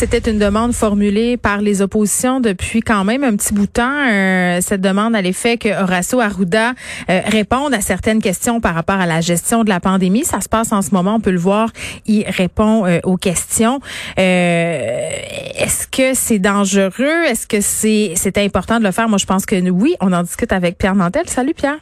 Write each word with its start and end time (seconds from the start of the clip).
C'était 0.00 0.30
une 0.30 0.38
demande 0.38 0.72
formulée 0.72 1.36
par 1.36 1.60
les 1.60 1.82
oppositions 1.82 2.40
depuis 2.40 2.80
quand 2.80 3.04
même 3.04 3.22
un 3.22 3.36
petit 3.36 3.52
bout 3.52 3.66
de 3.66 3.72
temps. 3.72 4.08
Euh, 4.08 4.60
cette 4.62 4.80
demande 4.80 5.14
à 5.14 5.20
l'effet 5.20 5.58
que 5.58 5.68
Horacio 5.68 6.20
Arruda 6.20 6.70
euh, 7.10 7.20
réponde 7.26 7.74
à 7.74 7.82
certaines 7.82 8.22
questions 8.22 8.62
par 8.62 8.74
rapport 8.74 8.96
à 8.96 9.04
la 9.04 9.20
gestion 9.20 9.62
de 9.62 9.68
la 9.68 9.78
pandémie. 9.78 10.24
Ça 10.24 10.40
se 10.40 10.48
passe 10.48 10.72
en 10.72 10.80
ce 10.80 10.94
moment, 10.94 11.16
on 11.16 11.20
peut 11.20 11.30
le 11.30 11.38
voir. 11.38 11.68
Il 12.06 12.24
répond 12.26 12.86
euh, 12.86 13.00
aux 13.04 13.18
questions. 13.18 13.80
Est-ce 14.16 15.86
que 15.86 16.14
c'est 16.14 16.38
dangereux? 16.38 17.24
Est-ce 17.26 17.46
que 17.46 17.60
c'est 17.60 18.12
c'est 18.16 18.38
important 18.38 18.78
de 18.78 18.84
le 18.84 18.92
faire? 18.92 19.06
Moi, 19.06 19.18
je 19.18 19.26
pense 19.26 19.44
que 19.44 19.56
oui. 19.68 19.96
On 20.00 20.14
en 20.14 20.22
discute 20.22 20.54
avec 20.54 20.78
Pierre 20.78 20.94
Nantel. 20.94 21.28
Salut, 21.28 21.52
Pierre. 21.52 21.76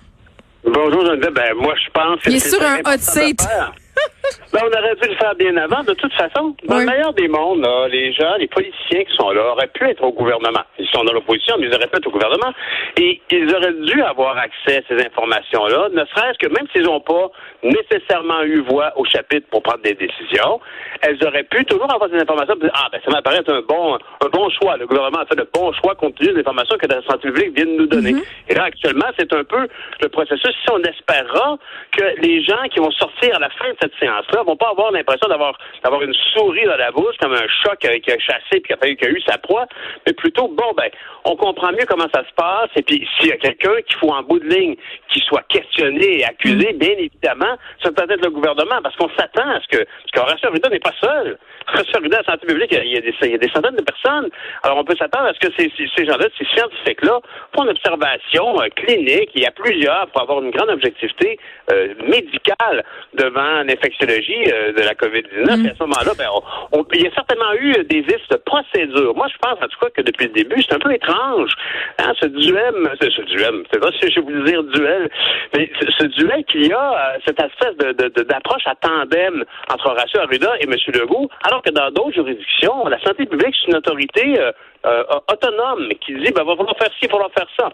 Bonjour, 0.65 1.07
Geneviève. 1.07 1.35
Ben, 1.35 1.55
moi, 1.55 1.75
je 1.77 1.91
pense 1.93 2.21
que 2.21 2.31
Il 2.31 2.37
est 2.39 2.49
sur 2.49 2.61
un 2.61 2.79
hot 2.81 2.99
seat. 2.99 3.47
Ben, 4.53 4.61
on 4.65 4.79
aurait 4.79 4.95
dû 4.95 5.09
le 5.09 5.17
faire 5.17 5.35
bien 5.35 5.55
avant, 5.59 5.83
de 5.83 5.93
toute 5.93 6.13
façon. 6.15 6.57
Dans 6.65 6.79
le 6.79 6.87
meilleur 6.87 7.13
des 7.13 7.29
mondes, 7.29 7.67
les 7.91 8.15
gens, 8.15 8.35
les 8.39 8.47
politiciens 8.47 9.05
qui 9.05 9.15
sont 9.15 9.31
là 9.31 9.53
auraient 9.53 9.69
pu 9.69 9.85
être 9.85 10.03
au 10.03 10.13
gouvernement. 10.13 10.63
Ils 10.79 10.89
sont 10.89 11.05
dans 11.05 11.13
l'opposition, 11.13 11.57
mais 11.59 11.67
ils 11.67 11.75
auraient 11.75 11.87
pu 11.87 11.99
être 11.99 12.07
au 12.07 12.11
gouvernement. 12.11 12.53
Et 12.97 13.21
ils 13.31 13.55
auraient 13.55 13.75
dû 13.75 14.03
avoir 14.03 14.39
accès 14.39 14.79
à 14.79 14.81
ces 14.89 15.05
informations-là, 15.05 15.89
ne 15.93 16.05
serait-ce 16.07 16.39
que 16.39 16.49
même 16.49 16.67
s'ils 16.73 16.85
n'ont 16.85 17.01
pas 17.01 17.31
nécessairement 17.63 18.43
eu 18.43 18.61
voix 18.63 18.93
au 18.97 19.05
chapitre 19.05 19.47
pour 19.51 19.63
prendre 19.63 19.83
des 19.83 19.95
décisions, 19.95 20.61
elles 21.03 21.23
auraient 21.27 21.45
pu 21.45 21.65
toujours 21.65 21.93
avoir 21.93 22.09
des 22.09 22.19
informations 22.19 22.57
dire, 22.57 22.71
ah, 22.75 22.89
ben, 22.91 23.01
ça 23.05 23.11
m'apparaît 23.11 23.43
un 23.47 23.61
bon, 23.69 23.95
un 23.97 24.29
bon 24.29 24.49
choix. 24.51 24.77
Le 24.77 24.87
gouvernement 24.87 25.21
a 25.21 25.27
fait 25.27 25.37
le 25.37 25.49
bon 25.53 25.73
choix 25.73 25.95
compte 25.95 26.15
tenu 26.17 26.33
des 26.33 26.41
informations 26.41 26.77
que 26.77 26.87
la 26.87 27.03
santé 27.03 27.29
publique 27.29 27.55
vient 27.55 27.67
de 27.67 27.79
nous 27.79 27.87
donner. 27.87 28.13
Mm-hmm. 28.13 28.49
Et 28.49 28.55
là, 28.55 28.65
actuellement, 28.65 29.07
c'est 29.19 29.33
un 29.33 29.45
peu 29.45 29.69
le 30.01 30.09
processus. 30.09 30.55
Si 30.65 30.73
on 30.73 30.83
espérera 30.83 31.59
que 31.93 32.21
les 32.21 32.43
gens 32.43 32.63
qui 32.73 32.81
vont 32.81 32.91
sortir 32.93 33.37
à 33.37 33.39
la 33.39 33.51
fin 33.51 33.69
de 33.71 33.77
cette 33.81 33.95
séance-là 34.23 34.43
vont 34.43 34.57
pas 34.57 34.71
avoir 34.71 34.93
l'impression 34.93 35.29
d'avoir 35.29 35.59
d'avoir 35.83 36.03
une 36.03 36.15
souris 36.35 36.65
dans 36.65 36.77
la 36.77 36.91
bouche 36.91 37.17
comme 37.21 37.33
un 37.33 37.47
chat 37.63 37.77
qui 37.77 37.87
a, 37.87 38.19
chassé 38.19 38.61
puis 38.61 38.63
qui 38.63 38.73
a, 38.73 38.95
qui 38.95 39.05
a 39.05 39.11
eu 39.11 39.21
sa 39.27 39.39
proie, 39.39 39.67
mais 40.07 40.13
plutôt 40.13 40.49
bon 40.49 40.73
ben 40.77 40.89
on 41.25 41.37
comprend 41.37 41.73
mieux 41.73 41.87
comment 41.87 42.09
ça 42.13 42.23
se 42.25 42.35
passe 42.35 42.71
et 42.77 42.83
puis 42.83 43.07
s'il 43.19 43.29
y 43.29 43.33
a 43.33 43.37
quelqu'un 43.37 43.75
qu'il 43.87 43.97
faut 43.99 44.11
en 44.11 44.23
bout 44.23 44.39
de 44.39 44.49
ligne 44.49 44.77
qui 45.13 45.21
soit 45.21 45.43
questionné 45.49 46.21
et 46.21 46.25
accusé, 46.25 46.73
bien 46.75 46.97
évidemment, 46.99 47.57
ça 47.83 47.91
peut 47.91 48.05
être 48.09 48.25
le 48.25 48.31
gouvernement 48.31 48.81
parce 48.83 48.97
qu'on 48.97 49.11
s'attend 49.11 49.49
à 49.49 49.61
ce 49.61 49.69
que 49.69 49.85
parce 49.85 50.11
qu'Horacio 50.13 50.49
Arruda 50.49 50.69
n'est 50.69 50.79
pas 50.79 50.95
seul. 51.01 51.39
Horacio 51.69 51.97
Arruda, 51.97 52.19
la 52.19 52.33
santé 52.33 52.47
publique, 52.47 52.73
il 52.73 52.93
y, 52.93 52.97
a 52.97 53.01
des, 53.01 53.15
il 53.23 53.31
y 53.31 53.35
a 53.35 53.39
des 53.39 53.51
centaines 53.51 53.77
de 53.77 53.83
personnes. 53.83 54.29
Alors 54.63 54.79
on 54.79 54.85
peut 54.85 54.97
s'attendre 54.97 55.27
à 55.27 55.35
ce 55.35 55.41
que 55.41 55.53
ces, 55.59 55.71
ces, 55.77 56.07
gens-là, 56.07 56.27
ces 56.39 56.47
scientifiques-là, 56.47 57.21
font 57.55 57.65
une 57.65 57.71
observation 57.71 58.61
euh, 58.61 58.69
clinique. 58.77 59.31
Il 59.35 59.43
y 59.43 59.47
a 59.47 59.51
plusieurs 59.51 60.07
pour 60.09 60.23
avoir 60.23 60.43
une 60.43 60.51
grande 60.51 60.71
objectivité 60.71 61.39
euh, 61.73 61.95
médicale 62.07 62.85
devant 63.15 63.63
euh, 64.09 64.73
de 64.73 64.81
la 64.81 64.95
COVID-19. 64.95 65.67
Et 65.67 65.71
à 65.71 65.75
ce 65.75 65.83
moment-là, 65.83 66.13
ben, 66.17 66.29
on, 66.73 66.85
il 66.95 67.03
y 67.03 67.07
a 67.07 67.15
certainement 67.15 67.53
eu 67.61 67.73
des 67.85 68.03
listes 68.03 68.31
de 68.31 68.37
procédures. 68.37 69.15
Moi, 69.15 69.27
je 69.33 69.39
pense 69.39 69.59
en 69.63 69.69
tout 69.69 69.79
cas 69.81 69.91
que 69.91 70.03
depuis 70.03 70.27
le 70.27 70.33
début, 70.33 70.63
c'est 70.63 70.75
un 70.75 70.79
peu 70.79 70.93
étrange. 70.93 71.51
Hein, 71.99 72.13
ce 72.21 72.27
duel, 72.27 72.75
ce 73.01 73.23
duel, 73.23 73.65
c'est 73.73 73.81
pas 73.81 73.91
si 74.01 74.11
je 74.11 74.21
vous 74.21 74.43
dire 74.43 74.63
duel, 74.65 75.11
mais 75.55 75.71
ce, 75.99 76.07
duel 76.07 76.45
qu'il 76.45 76.67
y 76.67 76.73
a, 76.73 76.93
euh, 76.93 77.19
cette 77.27 77.41
espèce 77.41 77.77
de, 77.77 77.93
d'approche 78.23 78.67
à 78.67 78.75
tandem 78.77 79.45
entre 79.73 79.87
Horacio 79.87 80.21
Arruda 80.21 80.55
et 80.61 80.65
M. 80.65 80.75
Legault, 80.95 81.29
alors 81.45 81.63
que 81.63 81.71
dans 81.71 81.91
d'autres 81.91 82.15
juridictions, 82.15 82.87
la 82.87 82.99
santé 83.01 83.27
publique, 83.27 83.55
c'est 83.61 83.71
une 83.71 83.77
autorité 83.77 84.41
euh, 84.87 85.03
autonome 85.31 85.89
qui 86.01 86.15
dit, 86.15 86.33
ben, 86.33 86.45
va 86.45 86.57
falloir 86.57 86.77
faire 86.79 86.89
ci, 86.93 87.03
il 87.03 87.09
va 87.09 87.13
falloir 87.13 87.31
faire 87.37 87.49
ça. 87.59 87.71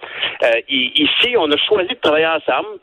ici, 0.68 1.36
on 1.38 1.50
a 1.50 1.56
choisi 1.56 1.88
de 1.88 2.00
travailler 2.00 2.26
ensemble 2.26 2.78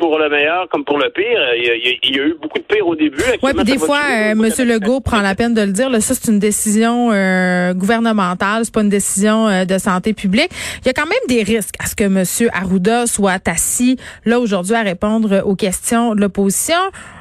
pour 0.00 0.18
le 0.18 0.28
meilleur 0.28 0.68
comme 0.70 0.84
pour 0.84 0.98
le 0.98 1.10
pire. 1.10 1.38
Il 1.56 2.14
y 2.14 2.18
a, 2.18 2.24
eu 2.24 2.34
beaucoup 2.40 2.58
de 2.58 2.64
pire 2.64 2.86
au 2.88 2.96
début. 2.96 3.22
Oui, 3.42 3.52
puis 3.54 3.64
des 3.64 3.78
fois, 3.78 4.00
euh, 4.10 4.30
M. 4.30 4.48
Legault 4.66 5.00
prend 5.00 5.20
la 5.20 5.34
peine 5.34 5.54
de 5.54 5.60
le 5.60 5.72
dire. 5.72 5.90
Là, 5.90 6.00
ça, 6.00 6.14
c'est 6.14 6.32
une 6.32 6.38
décision 6.38 7.10
euh, 7.12 7.74
gouvernementale, 7.74 8.64
c'est 8.64 8.74
pas 8.74 8.80
une 8.80 8.88
décision 8.88 9.46
euh, 9.46 9.64
de 9.64 9.78
santé 9.78 10.14
publique. 10.14 10.50
Il 10.80 10.86
y 10.86 10.88
a 10.88 10.92
quand 10.92 11.06
même 11.06 11.18
des 11.28 11.42
risques 11.42 11.74
à 11.78 11.86
ce 11.86 11.94
que 11.94 12.04
M. 12.04 12.24
Arruda 12.52 13.06
soit 13.06 13.46
assis 13.46 13.98
là 14.24 14.40
aujourd'hui 14.40 14.74
à 14.74 14.82
répondre 14.82 15.42
aux 15.44 15.54
questions 15.54 16.14
de 16.14 16.20
l'opposition. 16.20 16.80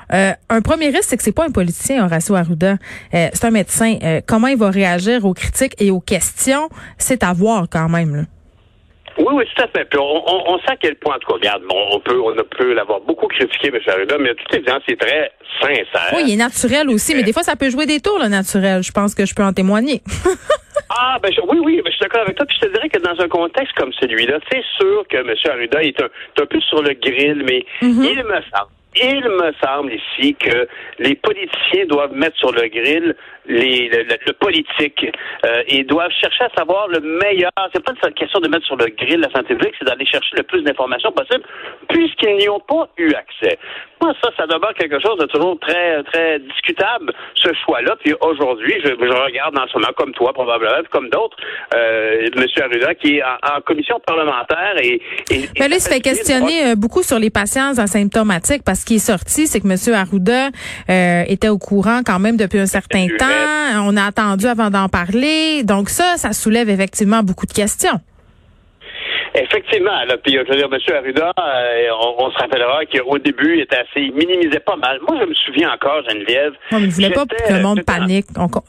un 0.10 0.62
premier 0.64 0.88
risque, 0.88 1.10
c'est 1.10 1.18
que 1.18 1.24
c'est 1.24 1.34
pas 1.34 1.46
un 1.46 1.52
politicien, 1.52 2.06
Horacio 2.06 2.36
Arruda. 2.36 2.78
c'est 3.12 3.46
un 3.46 3.52
médecin. 3.52 3.98
comment 4.26 4.48
il 4.48 4.58
va 4.58 4.70
réagir 4.70 5.26
aux 5.26 5.34
critiques 5.34 5.76
et 5.80 5.92
aux 5.92 6.00
questions, 6.00 6.70
c'est 6.98 7.24
à 7.24 7.34
voir 7.34 7.68
quand 7.70 7.90
même. 7.90 8.16
Là. 8.16 8.22
Oui, 9.20 9.34
oui, 9.34 9.44
tout 9.54 9.64
à 9.64 9.68
fait. 9.68 9.86
Puis 9.86 10.00
on, 10.00 10.60
sait 10.60 10.72
à 10.72 10.76
quel 10.78 10.96
point, 10.96 11.16
en 11.16 11.20
tout 11.20 11.28
cas, 11.28 11.34
regarde, 11.34 11.64
on 11.70 12.00
peut, 12.00 12.20
on 12.20 12.34
peut 12.58 12.74
l'avoir 12.74 13.02
beaucoup 13.02 13.28
critiqué, 13.28 13.68
M. 13.68 13.80
Arruda, 13.88 14.18
mais 14.18 14.34
tout 14.34 14.56
évident, 14.56 14.80
c'est 14.88 14.98
très 14.98 15.32
sincère. 15.62 16.14
Oui, 16.16 16.24
il 16.28 16.34
est 16.34 16.38
naturel 16.38 16.90
aussi, 16.90 17.14
mais 17.16 17.24
des 17.24 17.34
fois, 17.34 17.44
ça 17.44 17.56
peut 17.56 17.70
jouer 17.70 17.86
des 17.86 18.00
tours, 18.00 18.20
le 18.22 18.30
naturel. 18.30 18.82
Je 18.82 18.92
pense 18.92 19.14
que 19.14 19.26
je 19.26 19.36
peux 19.36 19.44
en 19.44 19.52
témoigner. 19.52 20.02
ah, 20.90 21.18
ben 21.22 21.32
oui, 21.50 21.60
oui, 21.62 21.82
ben, 21.84 21.92
je 21.92 21.98
suis 21.98 22.02
d'accord 22.02 22.22
avec 22.22 22.38
toi. 22.38 22.46
Puis 22.46 22.58
je 22.62 22.68
te 22.68 22.74
dirais 22.74 22.90
que 22.90 23.00
dans 23.00 23.22
un 23.22 23.28
contexte 23.28 23.76
comme 23.76 23.92
celui-là, 24.00 24.40
c'est 24.50 24.64
sûr 24.78 25.06
que 25.10 25.18
M. 25.18 25.36
Arruda 25.50 25.84
est 25.84 26.02
un, 26.02 26.10
un 26.42 26.46
peu 26.46 26.62
sur 26.62 26.82
le 26.82 26.94
grill, 26.94 27.44
mais 27.46 27.66
mm-hmm. 27.82 28.10
il 28.12 28.24
me 28.24 28.42
semble 28.56 28.72
il 28.96 29.24
me 29.24 29.52
semble 29.64 29.94
ici 29.94 30.36
que 30.36 30.68
les 30.98 31.16
politiciens 31.16 31.86
doivent 31.88 32.14
mettre 32.14 32.38
sur 32.38 32.52
le 32.52 32.68
grill 32.68 33.16
les, 33.50 33.90
le, 33.90 34.34
politique 34.34 35.06
euh, 35.46 35.64
et 35.68 35.84
doivent 35.84 36.12
chercher 36.12 36.46
à 36.46 36.50
savoir 36.58 36.88
le 36.88 37.00
meilleur. 37.00 37.52
C'est 37.74 37.84
pas 37.84 37.94
une 38.04 38.14
question 38.14 38.40
de 38.40 38.48
mettre 38.48 38.66
sur 38.66 38.78
le 38.78 38.88
grill 38.88 39.20
la 39.20 39.30
santé 39.32 39.56
publique, 39.56 39.74
c'est 39.80 39.86
d'aller 39.86 40.06
chercher 40.06 40.38
le 40.38 40.44
plus 40.44 40.62
d'informations 40.62 41.12
possible, 41.12 41.44
puisqu'ils 41.90 42.38
n'y 42.38 42.50
ont 42.50 42.60
pas 42.60 42.88
eu 42.98 43.12
accès. 43.14 43.58
Moi, 44.02 44.14
ça, 44.24 44.30
ça 44.38 44.48
demeure 44.48 44.74
quelque 44.76 45.00
chose 45.00 45.18
de 45.20 45.26
toujours 45.26 45.60
très, 45.60 46.04
très 46.04 46.40
discutable, 46.40 47.12
ce 47.36 47.50
choix-là. 47.66 47.96
Puis 48.04 48.14
aujourd'hui, 48.22 48.76
je, 48.84 48.90
regarde 48.92 49.58
en 49.58 49.68
ce 49.68 49.78
moment, 49.78 49.92
comme 49.98 50.14
toi, 50.14 50.32
probablement, 50.32 50.84
comme 50.90 51.10
d'autres, 51.10 51.38
euh, 51.76 52.28
M. 52.36 52.46
Arruda, 52.62 52.96
qui 52.96 53.18
est 53.18 53.24
en, 53.24 53.62
commission 53.62 54.00
parlementaire 54.00 54.76
et... 54.82 55.02
et, 55.32 55.50
Mais 55.60 55.68
là, 55.68 55.76
il 55.76 55.82
se 55.82 55.90
fait 55.90 56.00
questionner 56.00 56.72
euh, 56.72 56.76
beaucoup 56.76 57.04
sur 57.04 57.20
les 57.20 57.30
patients 57.30 57.78
asymptomatiques 57.78 58.64
parce 58.64 58.79
qu'il 58.86 58.98
est 58.98 59.00
sorti, 59.00 59.48
c'est 59.48 59.60
que 59.60 59.68
M. 59.68 59.94
Arruda 59.94 60.50
euh, 60.90 61.24
était 61.28 61.50
au 61.50 61.58
courant 61.58 62.02
quand 62.06 62.20
même 62.20 62.38
depuis 62.38 62.60
un 62.60 62.66
certain 62.66 63.08
temps. 63.18 63.26
On 63.86 63.96
a 63.98 64.06
attendu 64.06 64.46
avant 64.46 64.70
d'en 64.70 64.90
parler. 64.90 65.64
Donc 65.64 65.90
ça, 65.90 66.16
ça 66.18 66.34
soulève 66.34 66.70
effectivement 66.70 67.24
beaucoup 67.24 67.46
de 67.46 67.54
questions. 67.54 68.00
Effectivement, 69.36 70.04
là, 70.06 70.18
puis 70.18 70.34
je 70.34 70.40
veux 70.40 70.56
dire, 70.56 70.68
M. 70.72 70.96
Arruda, 70.96 71.32
euh, 71.38 71.90
on, 72.18 72.32
se 72.32 72.38
rappellera 72.38 72.86
qu'au 72.86 73.18
début, 73.20 73.56
il 73.56 73.62
était 73.62 73.78
assez, 73.78 74.02
il 74.02 74.14
minimisait 74.14 74.60
pas 74.60 74.76
mal. 74.76 75.00
Moi, 75.08 75.18
je 75.22 75.26
me 75.26 75.34
souviens 75.34 75.72
encore, 75.72 76.02
Geneviève. 76.10 76.54
Non, 76.72 76.80
mais 76.80 76.88
il 76.88 76.92
voulait 76.92 77.10
pas 77.12 77.26
que 77.26 77.54
le 77.54 77.62
monde 77.62 77.84
panique. 77.86 78.26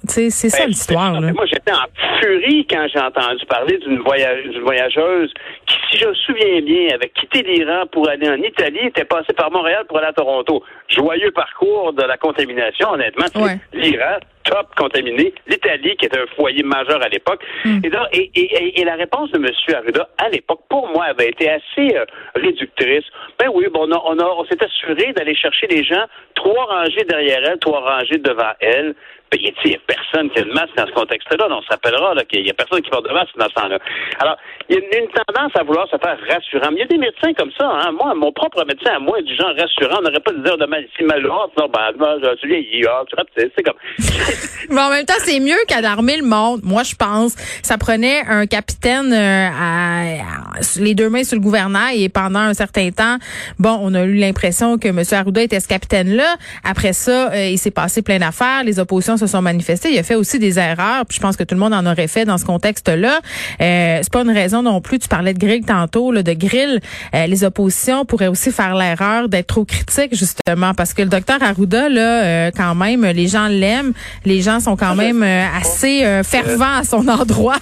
C'est 0.06 0.31
ça 0.31 0.59
ben, 0.59 0.69
l'histoire. 0.69 1.21
Moi, 1.21 1.47
j'étais 1.47 1.72
en 1.72 2.21
furie 2.21 2.66
quand 2.69 2.87
j'ai 2.93 3.00
entendu 3.00 3.44
parler 3.47 3.78
d'une 3.78 4.00
voyage, 4.00 4.44
voyageuse 4.62 5.32
qui, 5.66 5.76
si 5.91 5.98
je 5.98 6.06
me 6.06 6.15
souviens 6.15 6.60
bien, 6.60 6.94
avait 6.94 7.10
quitté 7.10 7.42
l'Iran 7.42 7.87
pour 7.91 8.09
aller 8.09 8.28
en 8.28 8.37
Italie, 8.37 8.87
était 8.87 9.04
passée 9.04 9.32
par 9.32 9.50
Montréal 9.50 9.84
pour 9.88 9.98
aller 9.98 10.09
à 10.09 10.12
Toronto. 10.12 10.62
Joyeux 10.88 11.31
parcours 11.32 11.92
de 11.92 12.03
la 12.03 12.16
contamination, 12.16 12.91
honnêtement. 12.91 13.27
L'Iran, 13.72 14.19
top 14.50 14.75
contaminé, 14.77 15.33
l'Italie, 15.47 15.97
qui 15.97 16.06
était 16.06 16.19
un 16.19 16.27
foyer 16.37 16.62
majeur 16.62 17.03
à 17.03 17.09
l'époque. 17.09 17.43
Hmm. 17.65 17.78
Et, 17.84 18.31
et, 18.34 18.81
et, 18.81 18.84
la 18.84 18.97
réponse 18.97 19.31
de 19.31 19.38
M. 19.38 19.47
Arruda, 19.75 20.09
à 20.19 20.28
l'époque, 20.28 20.61
pour 20.69 20.88
moi, 20.88 21.05
avait 21.05 21.28
été 21.28 21.49
assez 21.49 21.97
euh, 21.97 22.05
réductrice. 22.34 23.05
Ben 23.39 23.49
oui, 23.55 23.66
bon, 23.72 23.89
on, 23.89 23.93
a, 23.93 24.03
on, 24.05 24.41
on 24.41 24.44
s'est 24.44 24.62
assuré 24.62 25.12
d'aller 25.12 25.34
chercher 25.34 25.66
les 25.69 25.84
gens 25.84 26.05
trois 26.34 26.65
rangées 26.65 27.05
derrière 27.09 27.41
elle, 27.47 27.59
trois 27.59 27.81
rangées 27.81 28.19
devant 28.19 28.53
elle. 28.60 28.94
Il 29.32 29.52
n'y 29.64 29.76
a 29.76 29.78
personne 29.86 30.28
qui 30.30 30.41
a 30.41 30.44
de 30.44 30.53
masque 30.53 30.74
dans 30.77 30.86
ce 30.86 30.92
contexte-là. 30.92 31.47
On 31.50 31.62
s'appellera 31.62 32.15
qu'il 32.24 32.42
n'y 32.42 32.50
a 32.50 32.54
personne 32.54 32.82
qui 32.82 32.91
porte 32.91 33.09
de 33.09 33.12
masque 33.12 33.36
dans 33.36 33.48
ce 33.48 33.54
temps-là. 33.54 33.78
Alors, 34.18 34.36
il 34.68 34.74
y 34.74 34.78
a 34.78 34.98
une, 34.98 35.09
tendance 35.09 35.53
à 35.54 35.62
vouloir 35.62 35.86
se 35.88 35.97
faire 35.98 36.18
rassurant. 36.28 36.71
Mais 36.71 36.78
il 36.78 36.80
y 36.80 36.82
a 36.82 36.86
des 36.86 36.98
médecins 36.98 37.32
comme 37.34 37.53
ça. 37.56 37.66
Hein. 37.66 37.92
Moi, 37.92 38.15
mon 38.15 38.32
propre 38.32 38.65
médecin 38.65 38.91
à 38.97 38.98
moi 38.98 39.18
est 39.21 39.22
du 39.22 39.36
genre 39.36 39.53
rassurant. 39.56 39.98
On 40.00 40.03
n'aurait 40.03 40.21
pas 40.21 40.32
de 40.32 40.42
dire 40.42 40.59
de 40.59 40.66
mal 40.66 40.84
ici, 40.84 41.04
mal, 41.04 41.22
non, 41.22 41.68
ben, 41.68 42.34
tu 42.41 42.48
vieillis, 42.48 42.84
ah, 42.88 43.03
c'est 43.36 43.62
comme. 43.62 43.74
Mais 44.71 44.80
en 44.80 44.91
même 44.91 45.06
temps, 45.06 45.15
c'est 45.18 45.41
mieux 45.41 45.59
qu'alarmer 45.68 46.16
le 46.16 46.24
monde. 46.24 46.60
Moi, 46.65 46.83
je 46.83 46.94
pense. 46.94 47.34
Ça 47.62 47.78
prenait 47.78 48.22
un 48.28 48.47
capitaine 48.47 49.12
euh, 49.12 49.48
à, 49.48 50.60
les 50.80 50.94
deux 50.94 51.09
mains 51.09 51.24
sur 51.24 51.36
le 51.36 51.42
gouvernail 51.42 52.03
et 52.03 52.09
pendant 52.09 52.41
un 52.41 52.54
certain 52.54 52.91
temps, 52.91 53.16
bon, 53.59 53.78
on 53.80 53.94
a 53.94 54.03
eu 54.04 54.15
l'impression 54.15 54.78
que 54.78 54.88
M. 54.88 55.03
Arruda 55.12 55.42
était 55.42 55.60
ce 55.60 55.68
capitaine-là. 55.68 56.36
Après 56.65 56.92
ça, 56.92 57.33
euh, 57.33 57.47
il 57.47 57.59
s'est 57.59 57.71
passé 57.71 58.03
plein 58.03 58.18
d'affaires. 58.18 58.65
Les 58.65 58.78
oppositions 58.78 59.16
se 59.21 59.27
sont 59.27 59.43
manifestés. 59.43 59.93
Il 59.93 59.99
a 59.99 60.03
fait 60.03 60.15
aussi 60.17 60.39
des 60.39 60.59
erreurs, 60.59 61.07
puis 61.07 61.17
je 61.17 61.22
pense 61.22 61.37
que 61.37 61.45
tout 61.45 61.55
le 61.55 61.61
monde 61.61 61.75
en 61.75 61.87
aurait 61.87 62.09
fait 62.09 62.25
dans 62.25 62.39
ce 62.39 62.45
contexte-là. 62.45 63.21
Euh, 63.61 63.99
c'est 64.03 64.13
pas 64.13 64.22
une 64.22 64.31
raison 64.31 64.63
non 64.63 64.81
plus. 64.81 64.99
Tu 64.99 65.09
parlais 65.09 65.34
de 65.34 65.39
grill 65.39 65.65
tantôt, 65.65 66.11
là, 66.13 66.22
de 66.22 66.33
grill. 66.33 66.81
Euh, 67.15 67.27
les 67.27 67.45
oppositions 67.45 68.05
pourraient 68.05 68.28
aussi 68.28 68.51
faire 68.51 68.75
l'erreur 68.75 69.28
d'être 69.28 69.47
trop 69.47 69.65
critiques, 69.65 70.15
justement, 70.15 70.75
parce 70.75 70.95
que 70.95 71.03
le 71.03 71.09
docteur 71.09 71.43
Arruda, 71.43 71.89
là, 71.89 72.25
euh, 72.25 72.51
quand 72.57 72.75
même, 72.75 73.05
les 73.05 73.28
gens 73.28 73.49
l'aiment. 73.49 73.93
Les 74.25 74.43
gens 74.43 74.61
sont 74.61 74.77
quand 74.77 74.95
même 74.95 75.22
euh, 75.22 75.45
assez 75.61 76.05
fervents 76.25 76.78
à 76.78 76.84
son 76.84 77.07
endroit. 77.09 77.59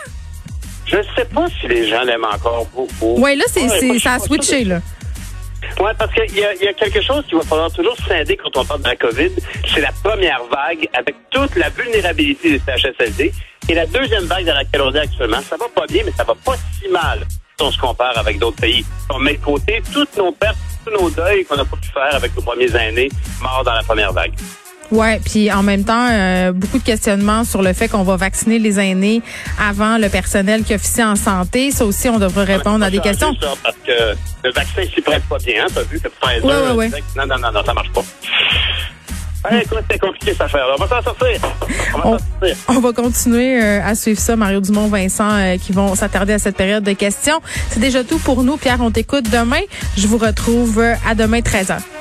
Je 0.86 0.96
ne 0.96 1.02
sais 1.16 1.26
pas 1.26 1.46
si 1.60 1.68
les 1.68 1.86
gens 1.86 2.02
l'aiment 2.02 2.24
encore 2.24 2.66
beaucoup. 2.74 3.20
Ouais, 3.20 3.36
là, 3.36 3.44
c'est, 3.52 3.62
Ouais, 3.62 3.78
c'est, 3.80 3.98
ça 3.98 4.14
a 4.14 4.18
switché, 4.18 4.64
là. 4.64 4.80
Oui, 5.80 5.90
parce 5.98 6.12
qu'il 6.12 6.36
y, 6.38 6.44
a- 6.44 6.54
y 6.54 6.68
a 6.68 6.72
quelque 6.72 7.00
chose 7.00 7.24
qu'il 7.26 7.36
va 7.36 7.44
falloir 7.44 7.70
toujours 7.72 7.96
scinder 7.96 8.36
quand 8.36 8.56
on 8.56 8.64
parle 8.64 8.82
de 8.82 8.88
la 8.88 8.96
COVID. 8.96 9.30
C'est 9.72 9.80
la 9.80 9.92
première 10.02 10.40
vague 10.50 10.88
avec 10.94 11.14
toute 11.30 11.54
la 11.56 11.68
vulnérabilité 11.70 12.50
des 12.52 12.60
CHSLD. 12.64 13.32
Et 13.68 13.74
la 13.74 13.86
deuxième 13.86 14.24
vague 14.24 14.44
dans 14.46 14.54
laquelle 14.54 14.82
on 14.82 14.92
est 14.94 14.98
actuellement, 15.00 15.40
ça 15.42 15.56
va 15.56 15.66
pas 15.74 15.86
bien, 15.86 16.02
mais 16.04 16.12
ça 16.12 16.24
va 16.24 16.34
pas 16.34 16.54
si 16.80 16.88
mal 16.90 17.20
si 17.58 17.64
on 17.64 17.70
se 17.72 17.78
compare 17.78 18.16
avec 18.16 18.38
d'autres 18.38 18.60
pays. 18.60 18.84
On 19.10 19.18
met 19.18 19.34
de 19.34 19.44
côté 19.44 19.82
toutes 19.92 20.16
nos 20.16 20.32
pertes, 20.32 20.56
tous 20.86 20.92
nos 20.92 21.10
deuils 21.10 21.44
qu'on 21.44 21.56
n'a 21.56 21.64
pas 21.64 21.76
pu 21.76 21.88
faire 21.88 22.14
avec 22.14 22.34
nos 22.36 22.42
premiers 22.42 22.74
aînés 22.74 23.08
morts 23.42 23.62
dans 23.64 23.74
la 23.74 23.82
première 23.82 24.12
vague. 24.12 24.32
Ouais, 24.90 25.20
puis 25.24 25.52
en 25.52 25.62
même 25.62 25.84
temps, 25.84 26.08
euh, 26.10 26.52
beaucoup 26.52 26.78
de 26.78 26.82
questionnements 26.84 27.44
sur 27.44 27.62
le 27.62 27.72
fait 27.72 27.88
qu'on 27.88 28.04
va 28.04 28.16
vacciner 28.16 28.58
les 28.58 28.80
aînés 28.80 29.22
avant 29.60 29.98
le 29.98 30.08
personnel 30.08 30.64
qui 30.64 30.74
officie 30.74 31.04
en 31.04 31.16
santé. 31.16 31.70
Ça 31.70 31.84
aussi, 31.84 32.08
on 32.08 32.18
devrait 32.18 32.44
répondre 32.44 32.84
à 32.84 32.90
des 32.90 33.00
questions. 33.00 33.34
ça, 33.40 33.48
parce 33.62 33.76
que 33.86 34.16
le 34.44 34.52
vaccin 34.52 34.82
s'y 34.94 35.00
prête 35.02 35.22
pas 35.24 35.38
bien. 35.38 35.64
Hein, 35.64 35.68
T'as 35.74 35.82
vu 35.82 36.00
que 36.00 36.08
Pfizer 36.08 36.44
Ouais, 36.44 36.72
ouais, 36.72 36.90
non, 37.16 37.26
non, 37.26 37.38
non, 37.38 37.52
non, 37.52 37.64
ça 37.64 37.74
marche 37.74 37.92
pas. 37.92 38.02
Hey, 39.48 39.62
écoute, 39.62 39.84
c'est 39.88 39.98
compliqué 39.98 40.32
cette 40.32 40.40
affaire. 40.42 40.66
On 40.76 40.84
va 40.84 40.88
s'en 40.88 41.02
sortir. 41.02 41.40
On 42.04 42.16
on 42.68 42.80
va 42.80 42.92
continuer 42.92 43.62
euh, 43.62 43.80
à 43.84 43.94
suivre 43.94 44.18
ça, 44.18 44.34
Mario 44.34 44.60
Dumont, 44.60 44.88
Vincent, 44.88 45.30
euh, 45.30 45.56
qui 45.58 45.72
vont 45.72 45.94
s'attarder 45.94 46.32
à 46.32 46.38
cette 46.38 46.56
période 46.56 46.82
de 46.82 46.92
questions. 46.92 47.40
C'est 47.70 47.78
déjà 47.80 48.02
tout 48.02 48.18
pour 48.18 48.42
nous. 48.42 48.56
Pierre, 48.56 48.78
on 48.80 48.90
t'écoute 48.90 49.30
demain. 49.30 49.60
Je 49.96 50.08
vous 50.08 50.18
retrouve 50.18 50.80
euh, 50.80 50.94
à 51.08 51.14
demain 51.14 51.38
13h. 51.38 51.78